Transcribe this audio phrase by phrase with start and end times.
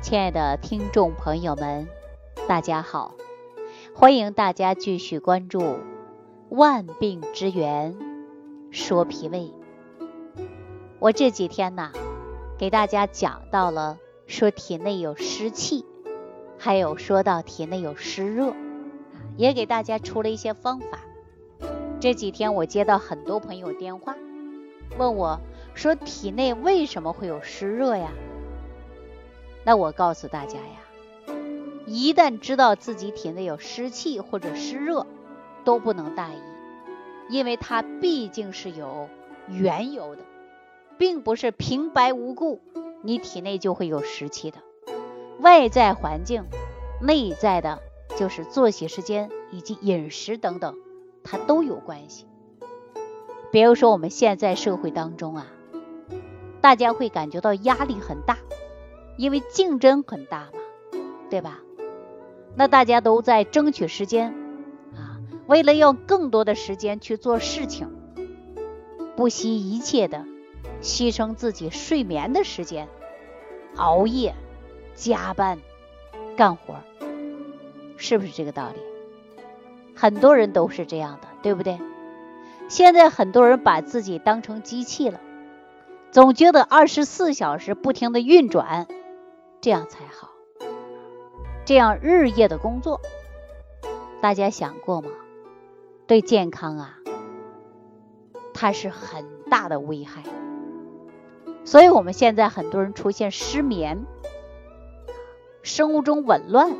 [0.00, 1.88] 亲爱的听众朋友们，
[2.46, 3.14] 大家好！
[3.94, 5.60] 欢迎大家继续关注
[6.48, 7.96] 《万病之源
[8.70, 9.52] 说脾胃》。
[11.00, 11.90] 我这几天呢，
[12.56, 15.84] 给大家讲到了说体内有湿气，
[16.58, 18.54] 还有说到体内有湿热，
[19.36, 21.00] 也给大家出了一些方法。
[22.00, 24.14] 这几天我接到很多朋友电话，
[24.96, 25.40] 问我
[25.74, 28.12] 说体内为什么会有湿热呀？
[29.68, 31.34] 那我告诉大家呀，
[31.84, 35.06] 一旦知道自己体内有湿气或者湿热，
[35.62, 36.38] 都不能大意，
[37.28, 39.10] 因为它毕竟是有
[39.46, 40.22] 缘由的，
[40.96, 42.62] 并不是平白无故
[43.02, 44.56] 你体内就会有湿气的。
[45.40, 46.46] 外在环境、
[47.02, 47.82] 内在的，
[48.16, 50.78] 就是作息时间以及饮食等等，
[51.22, 52.24] 它都有关系。
[53.52, 55.46] 比如说我们现在社会当中啊，
[56.62, 58.38] 大家会感觉到压力很大。
[59.18, 61.58] 因为竞争很大嘛，对吧？
[62.54, 64.32] 那大家都在争取时间
[64.94, 67.90] 啊，为了要更多的时间去做事情，
[69.16, 70.24] 不惜一切的
[70.80, 72.88] 牺牲自己睡眠的时间，
[73.74, 74.36] 熬夜、
[74.94, 75.58] 加班、
[76.36, 76.76] 干活，
[77.96, 78.78] 是不是这个道理？
[79.96, 81.80] 很多人都是这样的，对不对？
[82.68, 85.20] 现在很多人把自己当成机器了，
[86.12, 88.86] 总觉得二十四小时不停的运转。
[89.60, 90.30] 这样才好，
[91.64, 93.00] 这样日夜的工作，
[94.20, 95.10] 大家想过吗？
[96.06, 96.98] 对健康啊，
[98.54, 100.22] 它是很大的危害。
[101.64, 104.06] 所以我们现在很多人出现失眠，
[105.62, 106.76] 生物钟紊乱，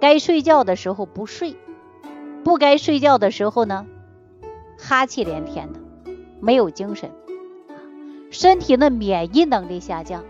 [0.00, 1.56] 该睡觉的时候不睡，
[2.44, 3.84] 不该睡觉的时候呢，
[4.78, 5.80] 哈气连天的，
[6.40, 7.10] 没有精神，
[8.30, 10.24] 身体的免疫能力下降。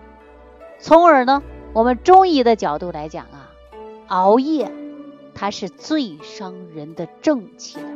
[0.79, 3.51] 从而呢，我们中医的角度来讲啊，
[4.09, 4.71] 熬夜
[5.35, 7.87] 它是最伤人的正气的，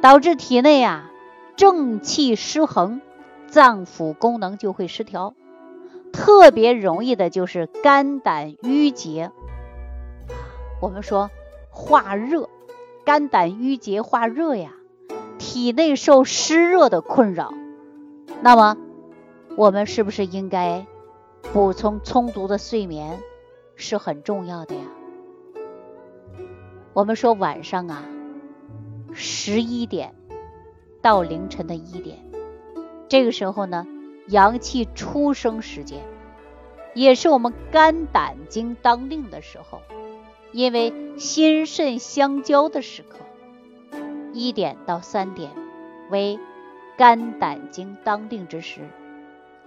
[0.00, 1.10] 导致体内啊
[1.56, 3.00] 正气失衡，
[3.48, 5.34] 脏腑功能就会失调，
[6.12, 9.30] 特别容易的就是肝胆郁结。
[10.80, 11.30] 我们说
[11.70, 12.48] 化热，
[13.04, 14.72] 肝胆郁结化热呀，
[15.38, 17.52] 体内受湿热的困扰，
[18.42, 18.76] 那么
[19.56, 20.86] 我们是不是应该？
[21.42, 23.18] 补充充足的睡眠
[23.74, 24.82] 是很重要的呀。
[26.92, 28.04] 我们说晚上啊，
[29.12, 30.14] 十一点
[31.02, 32.18] 到凌晨的一点，
[33.08, 33.86] 这个时候呢，
[34.28, 36.02] 阳气出生时间，
[36.94, 39.80] 也是我们肝胆经当令的时候，
[40.52, 43.18] 因为心肾相交的时刻，
[44.32, 45.50] 一点到三点
[46.10, 46.38] 为
[46.96, 48.82] 肝胆经当令之时，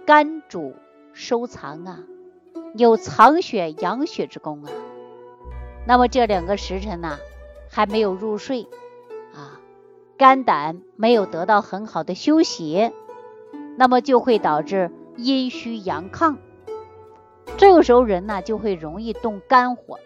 [0.06, 0.74] 肝主。
[1.14, 2.00] 收藏啊，
[2.74, 4.70] 有藏血养血之功啊。
[5.86, 7.18] 那么这两个时辰呢，
[7.70, 8.66] 还没有入睡
[9.34, 9.60] 啊，
[10.18, 12.92] 肝胆没有得到很好的休息，
[13.76, 16.36] 那么就会导致阴虚阳亢。
[17.56, 20.00] 这个时候人呢，就会容易动肝火。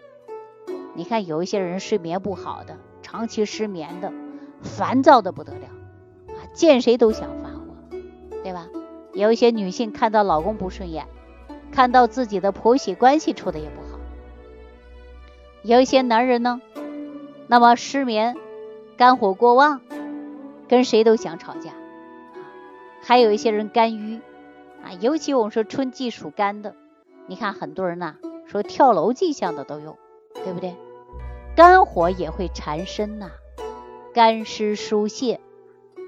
[0.93, 4.13] 你看有一些人睡眠不好的，长期失眠的，
[4.61, 5.67] 烦躁的不得了
[6.27, 7.65] 啊，见谁都想发火，
[8.43, 8.67] 对吧？
[9.19, 11.05] 有一些女性看到老公不顺眼，
[11.73, 13.99] 看到自己的婆媳关系处的也不好。
[15.61, 16.61] 有一些男人呢，
[17.47, 18.37] 那么失眠、
[18.95, 19.81] 肝火过旺，
[20.69, 21.73] 跟谁都想吵架。
[23.01, 24.21] 还有一些人肝郁
[24.81, 26.75] 啊，尤其我们说春季属肝的，
[27.27, 28.15] 你看很多人呐
[28.45, 29.97] 说跳楼迹象的都有，
[30.45, 30.75] 对不对？
[31.57, 33.31] 肝火也会缠身呐，
[34.13, 35.41] 肝湿疏泄，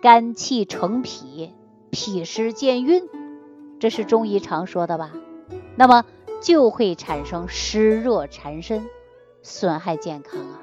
[0.01, 1.53] 肝气成脾。
[1.91, 3.09] 脾湿健运，
[3.79, 5.11] 这是中医常说的吧？
[5.75, 6.05] 那么
[6.41, 8.87] 就会产生湿热缠身，
[9.41, 10.59] 损害健康啊。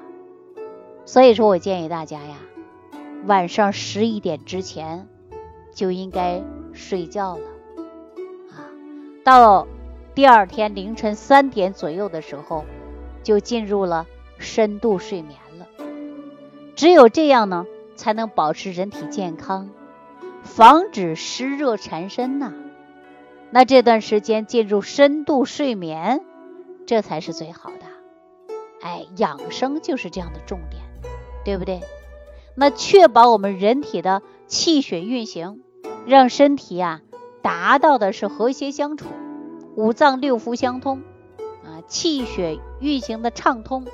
[1.05, 2.37] 所以说我建议大家呀，
[3.25, 5.07] 晚上十一点之前
[5.71, 7.45] 就应该睡觉了
[8.49, 8.65] 啊。
[9.23, 9.67] 到
[10.15, 12.65] 第二天凌晨三点左右的时候，
[13.21, 14.07] 就进入了
[14.39, 15.67] 深度睡眠了。
[16.75, 19.69] 只有这样呢，才能保持人体健康。
[20.43, 22.53] 防止湿热缠身呐，
[23.51, 26.23] 那这段时间进入深度睡眠，
[26.85, 27.85] 这才是最好的。
[28.81, 30.83] 哎，养生就是这样的重点，
[31.43, 31.81] 对不对？
[32.55, 35.61] 那确保我们人体的气血运行，
[36.05, 37.01] 让身体啊
[37.41, 39.07] 达到的是和谐相处，
[39.75, 41.01] 五脏六腑相通
[41.63, 43.85] 啊，气血运行的畅通，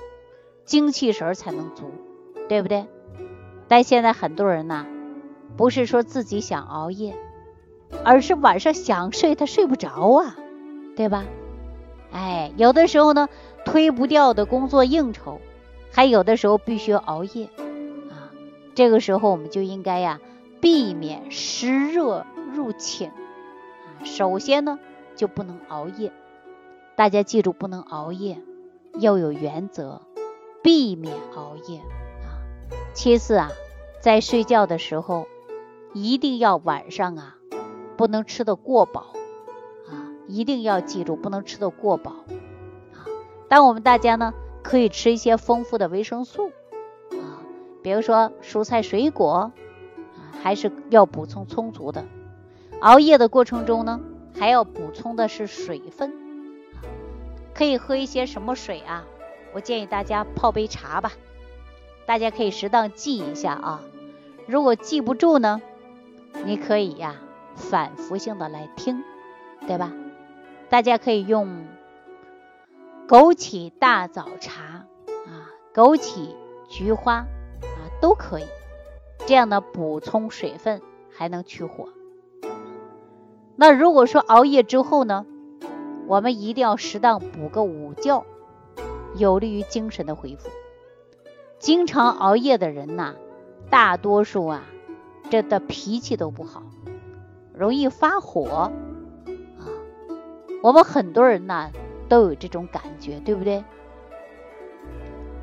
[0.63, 1.92] 精气神才能足，
[2.47, 2.86] 对不对？
[3.68, 4.86] 但现在很多人呢。
[5.57, 7.15] 不是说自己想熬夜，
[8.03, 10.36] 而是晚上想睡他睡不着啊，
[10.95, 11.25] 对吧？
[12.12, 13.30] 哎，有的时候呢，
[13.65, 15.39] 推不掉的工作应酬，
[15.92, 17.45] 还有的时候必须熬夜
[18.09, 18.31] 啊。
[18.74, 20.19] 这个时候我们就应该呀，
[20.62, 23.12] 避免湿热入侵。
[24.03, 24.80] 首先呢，
[25.15, 26.12] 就不能熬夜，
[26.95, 28.38] 大家记住不能熬夜，
[29.00, 30.01] 要有原则，
[30.62, 32.44] 避免熬夜啊。
[32.94, 33.51] 其次啊，
[34.00, 35.27] 在睡觉的时候，
[35.95, 37.38] 一定要晚上啊，
[37.95, 39.13] 不能吃的过饱。
[39.88, 42.12] 啊一定要记住，不能吃的过饱
[42.92, 43.07] 啊！
[43.47, 46.47] 但我们大家呢，可以吃一些丰富的维生素
[47.12, 47.39] 啊，
[47.81, 49.53] 比如说蔬菜水果啊，
[50.44, 52.03] 还是要补充充足的。
[52.81, 54.01] 熬夜的过程中呢，
[54.38, 56.09] 还要补充的是水分
[56.74, 56.83] 啊，
[57.53, 59.06] 可以喝一些什么水啊？
[59.53, 61.13] 我建议大家泡杯茶吧，
[62.06, 63.81] 大家可以适当记一下啊。
[64.45, 65.62] 如果记不住呢，
[66.44, 67.16] 你可以呀，
[67.56, 69.04] 反复性的来听，
[69.68, 69.94] 对吧？
[70.70, 71.66] 大家可以用
[73.08, 74.88] 枸杞大枣茶
[75.28, 76.36] 啊，枸杞、
[76.68, 77.14] 菊花
[77.62, 78.46] 啊都可以，
[79.26, 81.90] 这样呢补充水分，还能去火。
[83.56, 85.26] 那如果说熬夜之后呢，
[86.08, 88.26] 我们一定要适当补个午觉，
[89.16, 90.50] 有利于精神的恢复。
[91.58, 93.16] 经常熬夜的人呐，
[93.70, 94.64] 大多数啊，
[95.30, 96.63] 这的脾气都不好，
[97.54, 98.45] 容易发火。
[98.45, 98.72] 啊
[100.63, 101.69] 我们很多人呢
[102.10, 103.63] 都有这种感觉，对不对？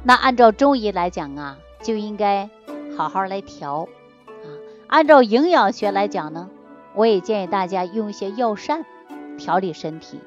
[0.02, 2.50] 那按照中医来讲啊，就应该
[2.96, 3.88] 好好来调
[4.26, 4.46] 啊。
[4.88, 6.50] 按照营养学来讲呢，
[6.94, 8.84] 我也建议大家用一些药膳
[9.38, 10.20] 调理身体，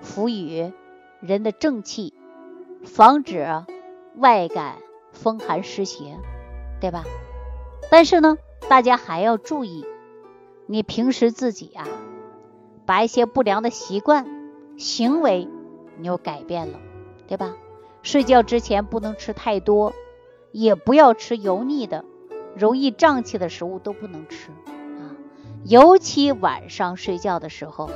[0.00, 0.72] 赋予
[1.20, 2.12] 人的正气，
[2.84, 3.46] 防止
[4.16, 4.78] 外感
[5.12, 6.18] 风寒湿邪，
[6.80, 7.04] 对吧？
[7.88, 8.36] 但是呢，
[8.68, 9.84] 大家还要注意，
[10.66, 11.86] 你平时自己啊。
[12.86, 14.26] 把一些不良的习惯、
[14.76, 15.48] 行为，
[15.96, 16.78] 你又改变了，
[17.26, 17.54] 对吧？
[18.02, 19.94] 睡觉之前不能吃太多，
[20.52, 22.04] 也不要吃油腻的、
[22.54, 24.50] 容易胀气的食物，都不能吃
[24.98, 25.16] 啊。
[25.64, 27.88] 尤其晚上睡觉的时候，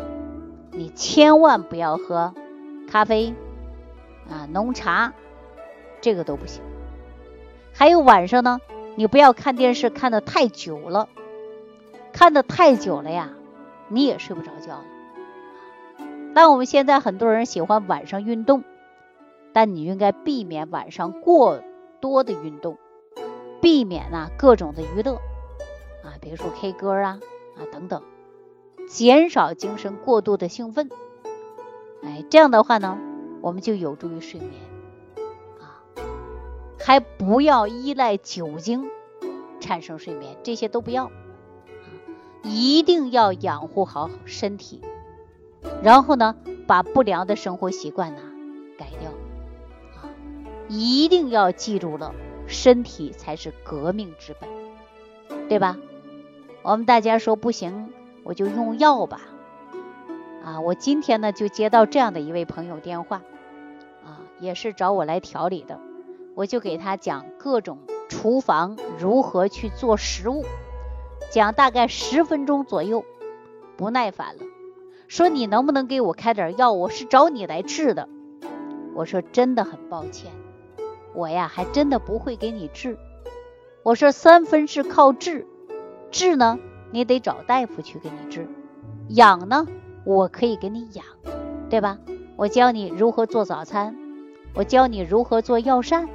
[0.72, 2.32] 你千万不要喝
[2.90, 3.34] 咖啡
[4.30, 5.12] 啊、浓茶，
[6.00, 6.62] 这个都不行。
[7.74, 8.58] 还有晚上呢，
[8.98, 11.08] 你不要看电视看的太久了，
[12.12, 13.30] 看的太久了呀。
[13.86, 14.84] 你也睡不着觉了。
[16.34, 18.64] 但我们现在很多人喜欢晚上运动，
[19.52, 21.62] 但你应该避免晚上过
[22.00, 22.76] 多的运动，
[23.62, 25.14] 避免啊各种的娱乐
[26.02, 27.20] 啊，比如说 K 歌啊
[27.56, 28.02] 啊等等，
[28.88, 30.90] 减少精神过度的兴奋。
[32.02, 32.98] 哎，这样的话呢，
[33.42, 34.54] 我们就有助于睡眠。
[36.88, 38.86] 还不要依赖酒精
[39.60, 41.10] 产生睡眠，这些都不要。
[42.42, 44.80] 一定要养护好身体，
[45.82, 46.34] 然后呢，
[46.66, 48.22] 把不良的生活习惯呢
[48.78, 49.10] 改掉！
[50.66, 52.14] 一定要记住了，
[52.46, 54.48] 身体才是革命之本，
[55.46, 55.76] 对吧？
[56.62, 57.92] 我们大家说不行，
[58.24, 59.20] 我就用药吧
[60.42, 60.60] 啊！
[60.60, 63.20] 我今天呢就接到这样的一位朋友电话
[64.06, 65.78] 啊，也是找我来调理的，
[66.38, 70.44] 我就给他讲各种厨房如何去做食物。
[71.32, 73.04] 讲大概十分钟左右，
[73.76, 74.44] 不耐烦了，
[75.08, 76.70] 说你能不能给我开点药？
[76.72, 78.08] 我是找你来治的。
[78.94, 80.30] 我说真的很抱歉，
[81.12, 82.96] 我呀还真的不会给你治。
[83.82, 85.44] 我说三分是靠治，
[86.12, 86.60] 治呢
[86.92, 88.48] 你得找大夫去给你治，
[89.08, 89.66] 养呢
[90.04, 91.04] 我可以给你养，
[91.68, 91.98] 对吧？
[92.36, 93.96] 我教你如何做早餐，
[94.54, 96.08] 我教你如何做药膳，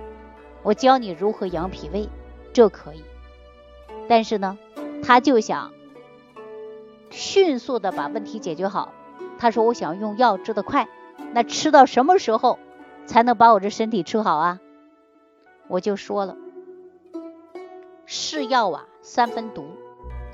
[0.63, 2.09] 我教你如何养脾胃，
[2.53, 3.03] 这可以。
[4.07, 4.57] 但是呢。
[5.05, 5.73] 他就想
[7.09, 8.93] 迅速的把问题解决好。
[9.37, 10.87] 他说：“我想用药治得快，
[11.33, 12.57] 那吃到什么时候
[13.05, 14.61] 才能把我这身体吃好啊？”
[15.67, 16.37] 我就说了
[18.07, 19.63] ：“是药啊，三分毒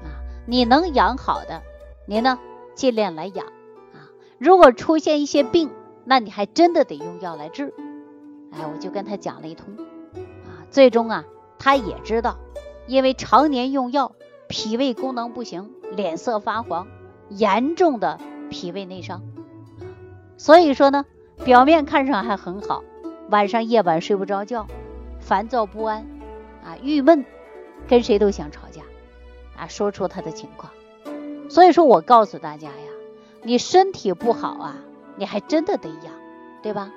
[0.03, 0.21] 啊。
[0.45, 1.63] 你能养好的，
[2.05, 2.37] 你呢
[2.75, 4.13] 尽量来养啊。
[4.37, 5.71] 如果出现一些病，
[6.05, 7.73] 那你还真的得用药来治。”
[8.53, 9.75] 哎，我就跟他讲了一通。
[10.71, 11.25] 最终啊，
[11.57, 12.37] 他也知道，
[12.87, 14.13] 因为常年用药。
[14.51, 16.87] 脾胃功能不行，脸色发黄，
[17.29, 19.21] 严重的脾胃内伤。
[20.37, 21.05] 所以说呢，
[21.45, 22.81] 表面看上还很好，
[23.29, 24.65] 晚上夜晚睡不着觉，
[25.19, 26.07] 烦躁不安，
[26.63, 27.23] 啊，郁闷，
[27.87, 28.81] 跟谁都想吵架，
[29.55, 30.73] 啊，说出他的情况。
[31.47, 32.91] 所以说我告诉大家呀，
[33.43, 34.77] 你身体不好啊，
[35.15, 36.11] 你还真的得养，
[36.63, 36.91] 对吧？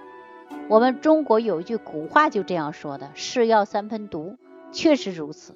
[0.68, 4.36] 我们中国有一句古话就这样说的：“是药三分毒”，
[4.72, 5.54] 确实如此。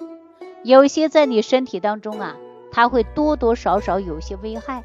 [0.62, 2.37] 有些在你身体当中啊，
[2.71, 4.85] 它会多多少少有些危害，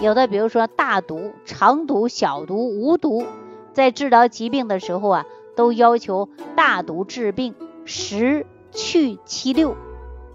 [0.00, 3.24] 有的比如说大毒、长毒、小毒、无毒，
[3.72, 9.76] 在治疗疾病的时候啊，都要求大毒治病十去七六，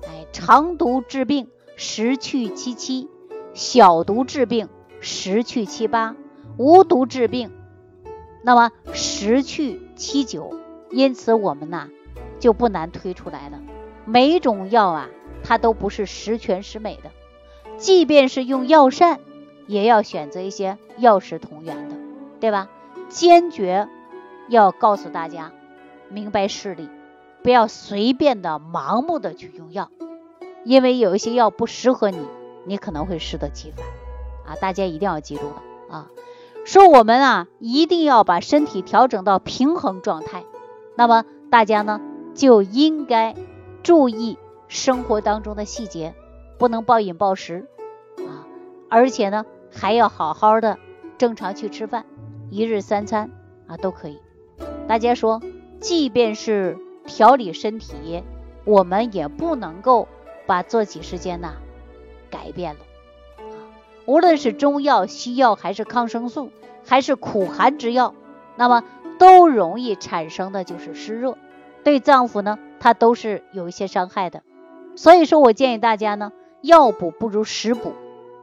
[0.03, 3.09] 哎，长毒治病十去七七，
[3.53, 6.15] 小毒治病十去七八，
[6.57, 7.51] 无毒治病，
[8.43, 10.59] 那么十去七九。
[10.91, 11.89] 因此我们呐
[12.39, 13.59] 就不难推出来了，
[14.05, 15.09] 每种药啊，
[15.43, 17.09] 它都不是十全十美的，
[17.77, 19.19] 即便是用药膳，
[19.65, 21.95] 也要选择一些药食同源的，
[22.39, 22.69] 对吧？
[23.09, 23.87] 坚决
[24.49, 25.51] 要告诉大家
[26.09, 26.87] 明白事理，
[27.41, 29.89] 不要随便的盲目的去用药，
[30.63, 32.19] 因为有一些药不适合你，
[32.65, 33.83] 你可能会适得其反
[34.45, 34.55] 啊！
[34.61, 36.11] 大家一定要记住了啊！
[36.65, 40.43] 说我们啊一定要把身体调整到平衡状态。
[40.95, 41.99] 那么大家呢
[42.33, 43.35] 就应该
[43.83, 46.15] 注意生活当中的细节，
[46.57, 47.67] 不能暴饮暴食
[48.17, 48.47] 啊，
[48.89, 50.77] 而且呢还要好好的
[51.17, 52.05] 正常去吃饭，
[52.49, 53.29] 一日三餐
[53.67, 54.19] 啊都可以。
[54.87, 55.41] 大家说，
[55.79, 58.23] 即便是调理身体，
[58.65, 60.07] 我们也不能够
[60.45, 61.53] 把作息时间呐
[62.29, 62.79] 改变了。
[64.05, 66.51] 无论是中药、西药，还是抗生素，
[66.85, 68.13] 还是苦寒之药，
[68.55, 68.83] 那么。
[69.19, 71.37] 都容易产生的就是湿热，
[71.83, 74.41] 对脏腑呢，它都是有一些伤害的。
[74.95, 77.93] 所以说我建议大家呢，药补不如食补。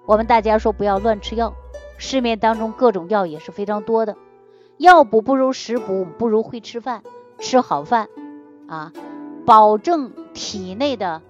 [0.06, 1.54] 我们大家说不要乱吃药，
[1.98, 4.16] 市面当中各种药也是非常多的。
[4.78, 7.02] 药补不如食补，不如会吃饭，
[7.38, 8.08] 吃好饭
[8.68, 8.92] 啊，
[9.44, 11.20] 保证体内的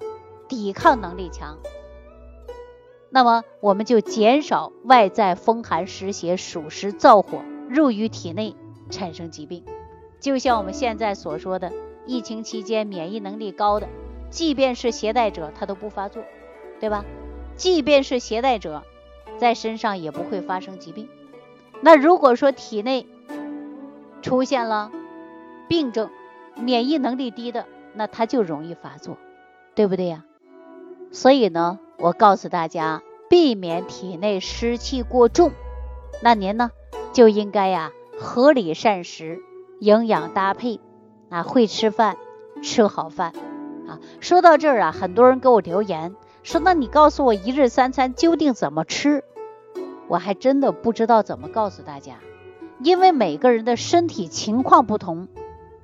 [0.47, 1.59] 抵抗能力强。
[3.11, 8.57] 那么我们就减少外在风寒湿邪、暑湿燥火入于体内。
[8.91, 9.63] 产生疾病，
[10.19, 11.73] 就像我们现在所说的，
[12.07, 13.89] 疫情期间免疫能力高的，
[14.31, 16.25] 即便是携带者，他都不发作，
[16.81, 17.05] 对吧？
[17.55, 18.83] 即便是携带者，
[19.37, 21.09] 在身上也不会发生疾病。
[21.83, 23.07] 那如果说体内
[24.23, 24.91] 出现了
[25.69, 26.11] 病症，
[26.57, 29.19] 免疫能力低的，那他就容易发作，
[29.77, 30.25] 对不对呀？
[31.13, 35.53] 所以呢，我告诉大家，避免体内湿气过重，
[36.23, 36.71] 那您呢
[37.13, 37.93] 就应该呀。
[38.19, 39.41] 合理膳食，
[39.79, 40.81] 营养搭配，
[41.31, 42.17] 啊，会吃饭，
[42.63, 43.33] 吃好饭，
[43.87, 49.25] 啊，说到这儿啊，很多人给我留言说，那你告诉我一日三餐究竟怎么吃？
[50.09, 52.17] 我还真的不知道怎么告诉大家，
[52.83, 55.29] 因为每个人的身体情况不同，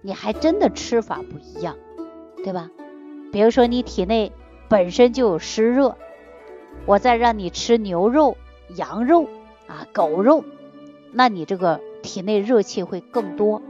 [0.03, 1.77] 你还真的吃法不一样，
[2.45, 2.71] 对吧？
[3.33, 4.33] 比如说你体内
[4.69, 5.97] 本身就有湿热，
[6.87, 8.37] 我再让你吃牛肉、
[8.75, 9.29] 羊肉
[9.67, 10.45] 啊、狗肉，
[11.13, 11.81] 那你这个。
[12.03, 13.63] 体内热气会更多，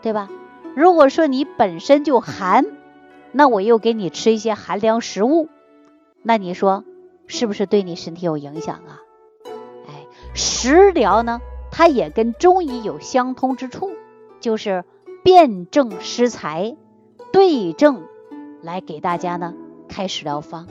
[0.00, 0.30] 对吧？
[0.74, 2.64] 如果说你本身就寒，
[3.32, 5.50] 那我又给你吃一些寒凉食物，
[6.22, 6.84] 那你说
[7.26, 9.02] 是不是对你身体有影响啊？
[9.86, 13.90] 哎，食疗呢，它也跟中医有相通之处，
[14.40, 14.86] 就是
[15.22, 16.74] 辨证施材，
[17.30, 18.04] 对症
[18.62, 19.52] 来给大家呢
[19.86, 20.66] 开食疗方。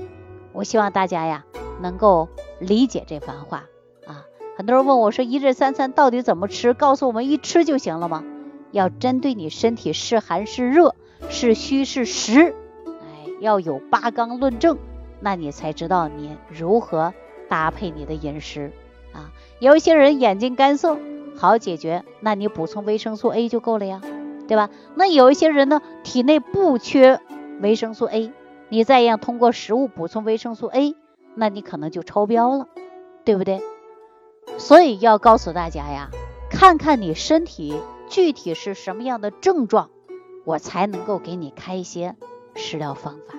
[0.54, 1.46] 我希望大家呀
[1.82, 3.66] 能够理解这番话
[4.06, 4.26] 啊。
[4.56, 6.74] 很多人问我说：“一日三餐到底怎么吃？
[6.74, 8.24] 告诉我们一吃就行了吗？”
[8.72, 10.96] 要针对你身体是寒是热
[11.30, 14.78] 是虚是实，哎，要有八纲论证，
[15.20, 17.14] 那你才知道你如何
[17.50, 18.72] 搭配你的饮食
[19.12, 19.34] 啊。
[19.60, 20.98] 有一些人眼睛干涩，
[21.36, 24.00] 好解决，那你补充维生素 A 就够了呀，
[24.48, 24.70] 对吧？
[24.96, 27.20] 那有一些人呢，体内不缺
[27.60, 28.32] 维生素 A，
[28.70, 30.96] 你再样通过食物补充维生素 A，
[31.36, 32.68] 那你可能就超标了，
[33.24, 33.62] 对不对？
[34.58, 36.10] 所以要告诉大家呀，
[36.50, 39.90] 看看你身体具体是什么样的症状，
[40.46, 42.16] 我才能够给你开一些
[42.56, 43.36] 食疗方法。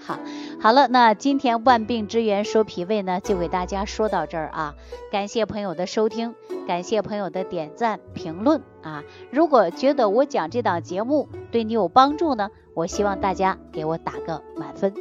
[0.00, 0.20] 好，
[0.60, 4.74] 好了，那今天万病之源说脾胃呢，就给大家说到这儿啊。
[5.10, 6.36] 感谢朋友的收听，
[6.68, 9.02] 感谢朋友的点赞评论啊。
[9.30, 14.94] 如果觉得我讲这档节目对你有帮助呢，我希望大家给我打个满分，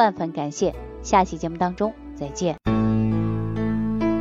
[0.00, 0.74] 万分感谢。
[1.02, 2.56] 下期节目当中再见。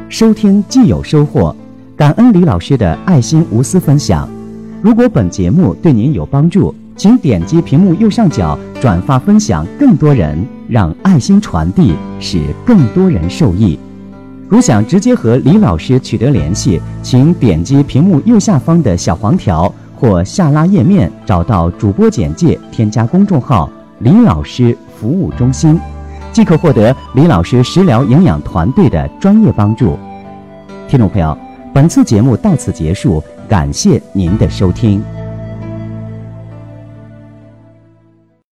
[0.10, 1.56] 收听既有收获，
[1.96, 4.28] 感恩李老师的爱心无私分享。
[4.82, 13.80] 如果本节目对您有帮助，请点击屏幕右上角转发分享，更多人让爱心传递，使更多人受益。
[14.50, 23.70] 如想直接和李老师取得联系，请点击屏幕右下方的小黄条或下拉页面，找到主播简介，添加公众号
[24.00, 25.80] “李老师服务中心”。
[26.32, 29.98] 即可获得李老师食疗营养团队的专业帮助。
[30.88, 31.38] 听众朋友，
[31.74, 35.04] 本次节目到此结束，感谢您的收听。